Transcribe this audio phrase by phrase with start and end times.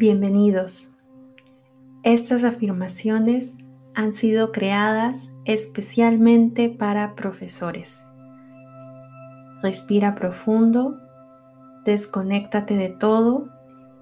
[0.00, 0.90] Bienvenidos.
[2.04, 3.58] Estas afirmaciones
[3.94, 8.08] han sido creadas especialmente para profesores.
[9.62, 10.96] Respira profundo,
[11.84, 13.50] desconéctate de todo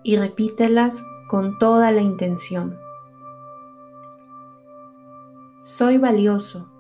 [0.05, 2.79] y repítelas con toda la intención.
[5.65, 6.71] Soy valioso.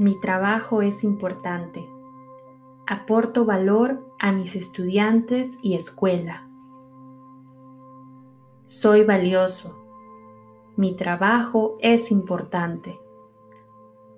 [0.00, 1.88] Mi trabajo es importante.
[2.88, 6.48] Aporto valor a mis estudiantes y escuela.
[8.66, 9.78] Soy valioso.
[10.74, 12.98] Mi trabajo es importante.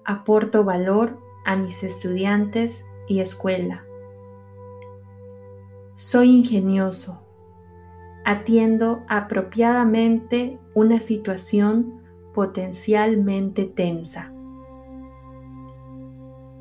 [0.05, 3.85] Aporto valor a mis estudiantes y escuela.
[5.97, 7.27] Soy ingenioso.
[8.25, 14.33] Atiendo apropiadamente una situación potencialmente tensa.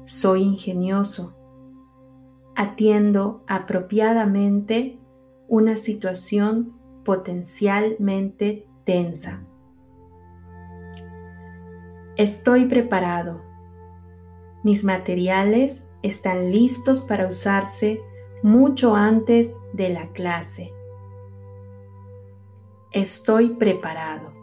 [0.05, 1.35] Soy ingenioso.
[2.55, 4.98] Atiendo apropiadamente
[5.48, 9.45] una situación potencialmente tensa.
[12.17, 13.41] Estoy preparado.
[14.63, 18.01] Mis materiales están listos para usarse
[18.43, 20.73] mucho antes de la clase.
[22.91, 24.33] Estoy preparado.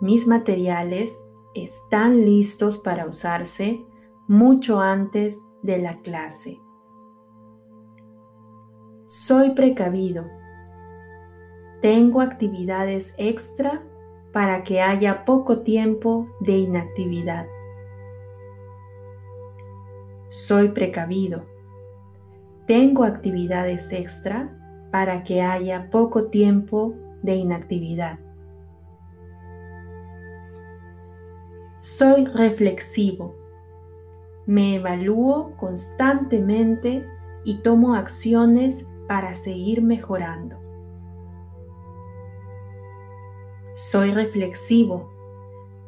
[0.00, 1.18] Mis materiales
[1.54, 3.84] están listos para usarse
[4.26, 6.60] mucho antes de la clase.
[9.06, 10.24] Soy precavido
[11.84, 13.82] tengo actividades extra
[14.32, 17.44] para que haya poco tiempo de inactividad.
[20.30, 21.44] Soy precavido.
[22.66, 24.48] Tengo actividades extra
[24.90, 28.18] para que haya poco tiempo de inactividad.
[31.80, 33.36] Soy reflexivo.
[34.46, 37.06] Me evalúo constantemente
[37.44, 40.63] y tomo acciones para seguir mejorando.
[43.74, 45.10] Soy reflexivo,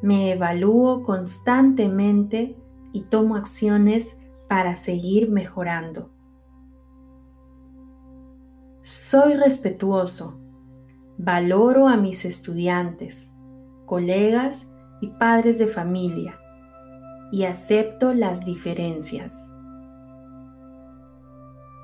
[0.03, 2.57] me evalúo constantemente
[2.93, 4.19] y tomo acciones
[4.49, 6.11] para seguir mejorando.
[8.83, 10.37] Soy respetuoso,
[11.17, 13.33] valoro a mis estudiantes,
[13.85, 14.69] colegas
[15.01, 16.41] y padres de familia
[17.31, 19.53] y acepto las diferencias.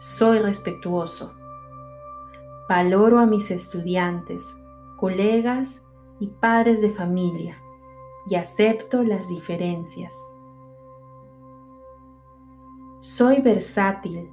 [0.01, 1.33] Soy respetuoso,
[2.69, 4.45] valoro a mis estudiantes,
[4.97, 5.81] colegas
[6.23, 7.61] y padres de familia
[8.29, 10.15] y acepto las diferencias.
[13.01, 14.31] Soy versátil.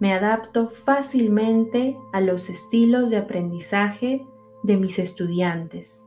[0.00, 4.26] Me adapto fácilmente a los estilos de aprendizaje
[4.64, 6.04] de mis estudiantes.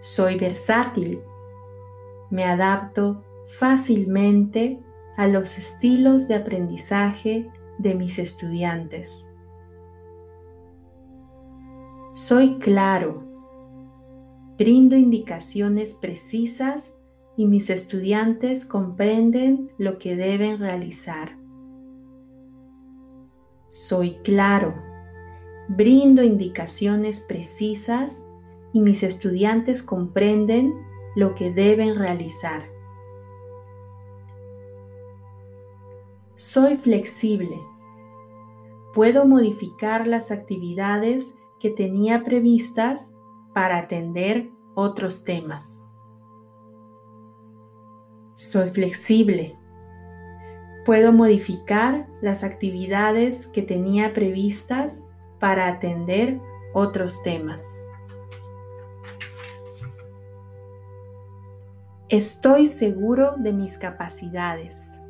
[0.00, 1.20] Soy versátil.
[2.30, 3.24] Me adapto
[3.58, 4.80] fácilmente
[5.16, 9.28] a los estilos de aprendizaje de mis estudiantes.
[12.16, 13.22] Soy claro.
[14.56, 16.94] Brindo indicaciones precisas
[17.36, 21.36] y mis estudiantes comprenden lo que deben realizar.
[23.68, 24.74] Soy claro.
[25.68, 28.24] Brindo indicaciones precisas
[28.72, 30.72] y mis estudiantes comprenden
[31.16, 32.62] lo que deben realizar.
[36.34, 37.60] Soy flexible.
[38.94, 41.34] Puedo modificar las actividades
[41.70, 43.12] tenía previstas
[43.54, 45.90] para atender otros temas.
[48.34, 49.58] Soy flexible.
[50.84, 55.02] Puedo modificar las actividades que tenía previstas
[55.40, 56.38] para atender
[56.74, 57.88] otros temas.
[62.08, 65.00] Estoy seguro de mis capacidades.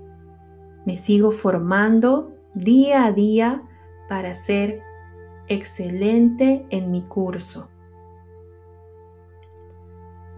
[0.86, 3.62] Me sigo formando día a día
[4.08, 4.80] para ser
[5.48, 7.68] excelente en mi curso.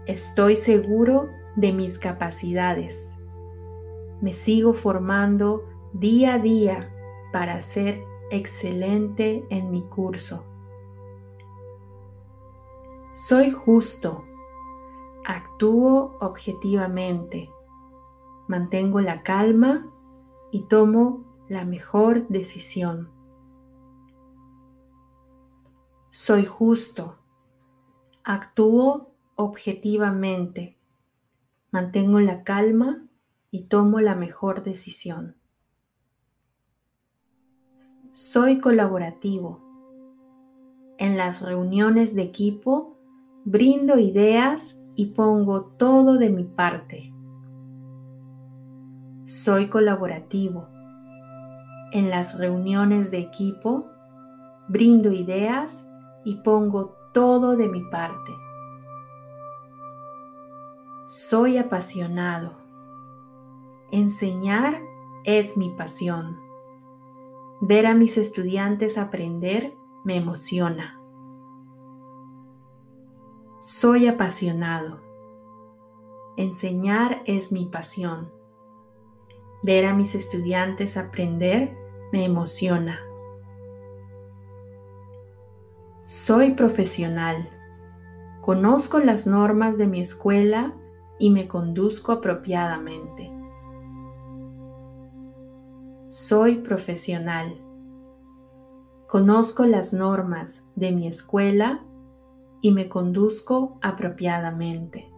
[0.05, 3.15] Estoy seguro de mis capacidades.
[4.21, 5.63] Me sigo formando
[5.93, 6.93] día a día
[7.31, 10.43] para ser excelente en mi curso.
[13.15, 14.23] Soy justo.
[15.25, 17.49] Actúo objetivamente.
[18.47, 19.87] Mantengo la calma
[20.51, 23.18] y tomo la mejor decisión.
[26.11, 27.19] Soy justo.
[28.23, 30.75] Actúo objetivamente.
[31.69, 33.07] Mantengo la calma
[33.51, 35.35] y tomo la mejor decisión.
[38.11, 39.61] Soy colaborativo.
[40.97, 42.97] En las reuniones de equipo
[43.45, 47.13] brindo ideas y pongo todo de mi parte.
[49.25, 50.67] Soy colaborativo.
[51.91, 53.91] En las reuniones de equipo
[54.67, 55.88] brindo ideas
[56.23, 58.35] y pongo todo de mi parte.
[61.07, 62.53] Soy apasionado.
[63.91, 64.79] Enseñar
[65.23, 66.39] es mi pasión.
[67.61, 69.73] Ver a mis estudiantes aprender
[70.03, 70.99] me emociona.
[73.61, 75.01] Soy apasionado.
[76.37, 78.31] Enseñar es mi pasión.
[79.61, 81.75] Ver a mis estudiantes aprender
[82.13, 83.08] me emociona.
[86.11, 87.47] Soy profesional.
[88.41, 90.73] Conozco las normas de mi escuela
[91.19, 93.31] y me conduzco apropiadamente.
[96.07, 97.61] Soy profesional.
[99.07, 101.85] Conozco las normas de mi escuela
[102.61, 105.11] y me conduzco apropiadamente.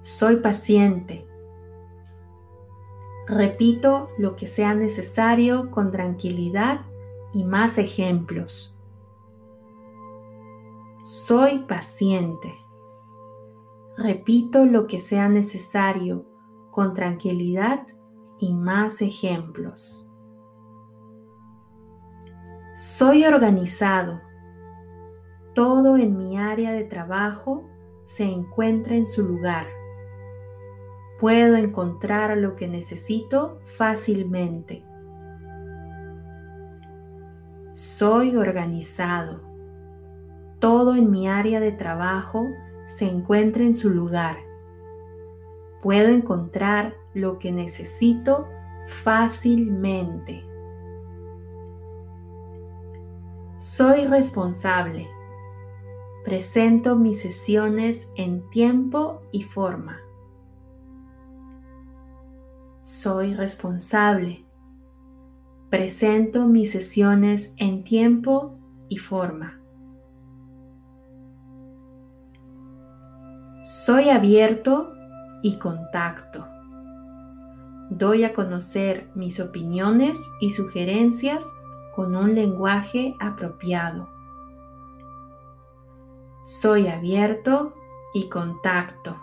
[0.00, 1.24] Soy paciente.
[3.28, 6.80] Repito lo que sea necesario con tranquilidad
[7.32, 8.78] y más ejemplos.
[11.04, 12.54] Soy paciente.
[13.96, 16.26] Repito lo que sea necesario
[16.70, 17.86] con tranquilidad
[18.38, 20.08] y más ejemplos.
[22.74, 24.20] Soy organizado.
[25.54, 27.68] Todo en mi área de trabajo
[28.06, 29.66] se encuentra en su lugar.
[31.18, 34.84] Puedo encontrar lo que necesito fácilmente.
[37.78, 39.40] Soy organizado.
[40.58, 42.48] Todo en mi área de trabajo
[42.86, 44.38] se encuentra en su lugar.
[45.80, 48.48] Puedo encontrar lo que necesito
[49.04, 50.44] fácilmente.
[53.58, 55.06] Soy responsable.
[56.24, 60.00] Presento mis sesiones en tiempo y forma.
[62.82, 64.47] Soy responsable.
[65.70, 69.60] Presento mis sesiones en tiempo y forma.
[73.62, 74.94] Soy abierto
[75.42, 76.46] y contacto.
[77.90, 81.44] Doy a conocer mis opiniones y sugerencias
[81.94, 84.08] con un lenguaje apropiado.
[86.40, 87.74] Soy abierto
[88.14, 89.18] y contacto.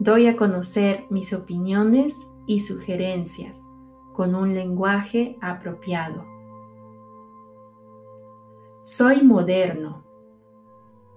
[0.00, 3.68] Doy a conocer mis opiniones y sugerencias
[4.16, 6.24] con un lenguaje apropiado.
[8.82, 10.04] Soy moderno.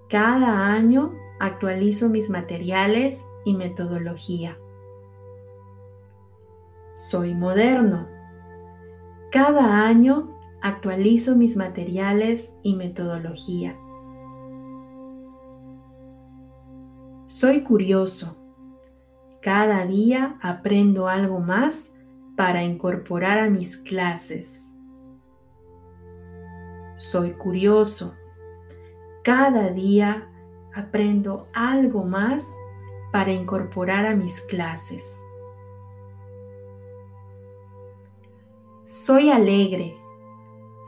[0.08, 4.58] Cada año actualizo mis materiales y metodología.
[6.94, 8.20] Soy moderno
[9.30, 13.78] cada año actualizo mis materiales y metodología.
[17.26, 18.36] Soy curioso.
[19.40, 21.92] Cada día aprendo algo más
[22.40, 24.74] para incorporar a mis clases.
[26.96, 28.14] Soy curioso.
[29.22, 30.26] Cada día
[30.74, 32.50] aprendo algo más
[33.12, 35.22] para incorporar a mis clases.
[38.84, 39.94] Soy alegre.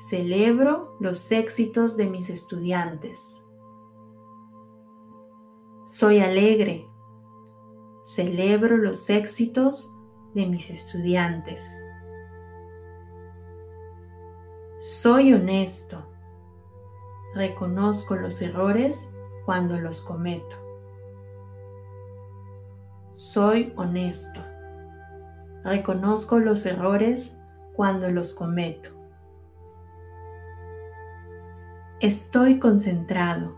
[0.09, 3.45] Celebro los éxitos de mis estudiantes.
[5.85, 6.89] Soy alegre.
[8.05, 9.93] Celebro los éxitos
[10.35, 11.87] de mis estudiantes.
[14.79, 16.05] Soy honesto.
[17.35, 19.11] Reconozco los errores
[19.45, 20.57] cuando los cometo.
[23.13, 24.41] Soy honesto.
[25.65, 27.39] Reconozco los errores
[27.75, 28.91] cuando los cometo.
[32.01, 33.57] Estoy concentrado.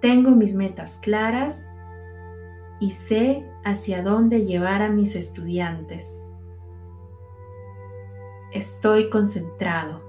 [0.00, 1.68] Tengo mis metas claras
[2.80, 6.26] y sé hacia dónde llevar a mis estudiantes.
[8.52, 10.00] Estoy concentrado.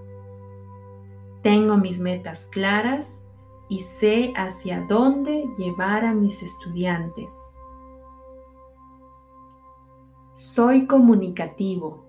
[1.44, 3.22] Tengo mis metas claras
[3.70, 7.32] y sé hacia dónde llevar a mis estudiantes.
[10.36, 12.06] Soy comunicativo.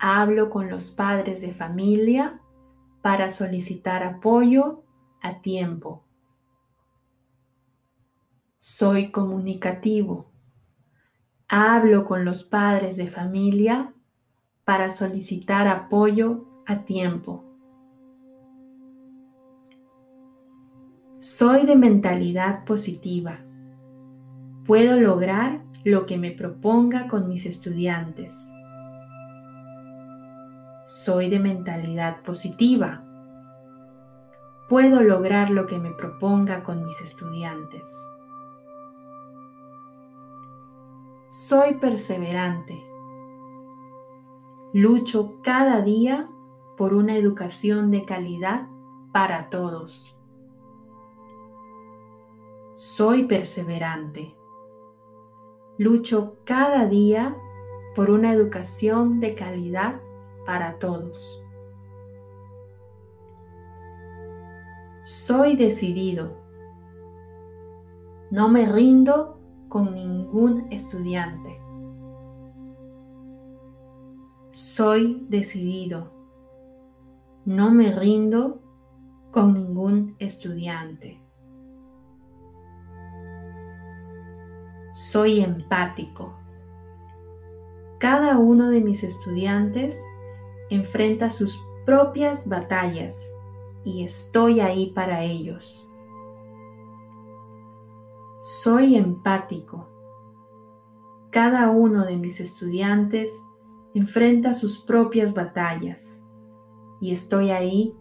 [0.00, 2.40] Hablo con los padres de familia
[3.02, 4.82] para solicitar apoyo
[5.20, 6.02] a tiempo.
[8.60, 10.32] Soy comunicativo.
[11.46, 13.94] Hablo con los padres de familia
[14.64, 17.44] para solicitar apoyo a tiempo.
[21.20, 23.38] Soy de mentalidad positiva.
[24.66, 28.32] Puedo lograr lo que me proponga con mis estudiantes.
[30.88, 33.04] Soy de mentalidad positiva.
[34.68, 37.84] Puedo lograr lo que me proponga con mis estudiantes.
[41.40, 42.84] Soy perseverante.
[44.72, 46.28] Lucho cada día
[46.76, 48.66] por una educación de calidad
[49.12, 50.18] para todos.
[52.74, 54.34] Soy perseverante.
[55.78, 57.36] Lucho cada día
[57.94, 60.00] por una educación de calidad
[60.44, 61.40] para todos.
[65.04, 66.36] Soy decidido.
[68.28, 70.17] No me rindo con ningún
[70.70, 71.58] estudiante.
[74.52, 76.12] Soy decidido.
[77.44, 78.60] No me rindo
[79.30, 81.20] con ningún estudiante.
[84.92, 86.34] Soy empático.
[87.98, 90.02] Cada uno de mis estudiantes
[90.70, 93.32] enfrenta sus propias batallas
[93.84, 95.88] y estoy ahí para ellos.
[98.42, 99.97] Soy empático.
[101.40, 103.30] Cada uno de mis estudiantes
[103.94, 106.20] enfrenta sus propias batallas
[107.00, 107.94] y estoy ahí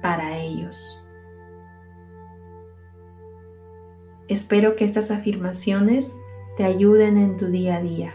[0.00, 1.04] para ellos.
[4.28, 6.16] Espero que estas afirmaciones
[6.56, 8.14] te ayuden en tu día a día.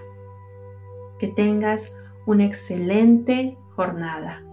[1.19, 1.93] Que tengas
[2.25, 4.45] una excelente jornada.